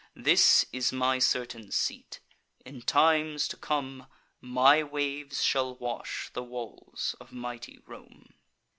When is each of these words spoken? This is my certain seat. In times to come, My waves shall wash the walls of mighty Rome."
This 0.15 0.65
is 0.73 0.91
my 0.91 1.19
certain 1.19 1.69
seat. 1.69 2.21
In 2.65 2.81
times 2.81 3.47
to 3.49 3.55
come, 3.55 4.07
My 4.39 4.81
waves 4.81 5.43
shall 5.43 5.75
wash 5.75 6.31
the 6.33 6.41
walls 6.41 7.15
of 7.19 7.31
mighty 7.31 7.77
Rome." 7.85 8.33